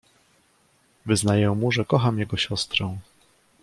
[1.05, 2.97] "Wyznaję mu, że kocham jego siostrę."